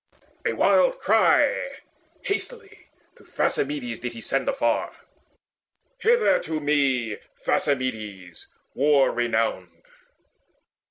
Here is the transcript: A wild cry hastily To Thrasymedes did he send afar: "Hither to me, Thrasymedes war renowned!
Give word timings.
A 0.47 0.53
wild 0.53 0.97
cry 0.97 1.77
hastily 2.23 2.87
To 3.17 3.23
Thrasymedes 3.23 3.99
did 3.99 4.13
he 4.13 4.21
send 4.21 4.49
afar: 4.49 4.95
"Hither 5.99 6.39
to 6.39 6.59
me, 6.59 7.17
Thrasymedes 7.45 8.47
war 8.73 9.11
renowned! 9.11 9.83